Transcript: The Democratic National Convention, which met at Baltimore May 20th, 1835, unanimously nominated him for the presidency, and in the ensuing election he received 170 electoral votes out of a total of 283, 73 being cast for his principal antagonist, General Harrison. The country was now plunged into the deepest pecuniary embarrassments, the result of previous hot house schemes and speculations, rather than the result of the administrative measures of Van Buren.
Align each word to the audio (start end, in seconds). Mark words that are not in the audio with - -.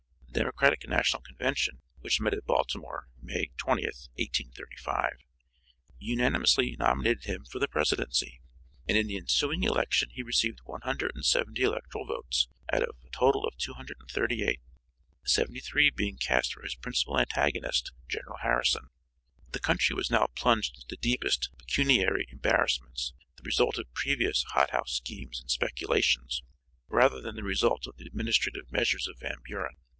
The 0.29 0.39
Democratic 0.39 0.87
National 0.87 1.21
Convention, 1.21 1.81
which 1.99 2.19
met 2.21 2.33
at 2.33 2.45
Baltimore 2.45 3.09
May 3.21 3.51
20th, 3.57 4.07
1835, 4.17 5.17
unanimously 5.99 6.75
nominated 6.79 7.25
him 7.25 7.43
for 7.45 7.59
the 7.59 7.67
presidency, 7.67 8.39
and 8.87 8.97
in 8.97 9.07
the 9.07 9.17
ensuing 9.17 9.63
election 9.63 10.09
he 10.09 10.23
received 10.23 10.59
170 10.63 11.61
electoral 11.61 12.05
votes 12.05 12.47
out 12.71 12.81
of 12.81 12.95
a 13.05 13.09
total 13.09 13.45
of 13.45 13.57
283, 13.57 14.59
73 15.25 15.89
being 15.91 16.17
cast 16.17 16.53
for 16.53 16.63
his 16.63 16.75
principal 16.75 17.19
antagonist, 17.19 17.91
General 18.09 18.37
Harrison. 18.37 18.89
The 19.51 19.59
country 19.59 19.93
was 19.95 20.09
now 20.09 20.27
plunged 20.33 20.75
into 20.77 20.87
the 20.89 20.97
deepest 20.97 21.49
pecuniary 21.59 22.25
embarrassments, 22.31 23.13
the 23.35 23.43
result 23.43 23.77
of 23.77 23.93
previous 23.93 24.43
hot 24.43 24.71
house 24.71 24.93
schemes 24.93 25.41
and 25.41 25.51
speculations, 25.51 26.41
rather 26.87 27.19
than 27.21 27.35
the 27.35 27.43
result 27.43 27.85
of 27.85 27.97
the 27.97 28.05
administrative 28.07 28.71
measures 28.71 29.07
of 29.09 29.19
Van 29.19 29.37
Buren. 29.43 29.75